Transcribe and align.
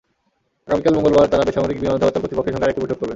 আগামীকাল 0.65 0.93
মঙ্গলবার 0.97 1.31
তাঁরা 1.31 1.47
বেসামরিক 1.47 1.77
বিমান 1.81 1.99
চলাচল 2.01 2.21
কর্তৃপক্ষের 2.23 2.53
সঙ্গে 2.53 2.65
আরেকটি 2.65 2.81
বৈঠক 2.81 2.97
করবেন। 2.99 3.09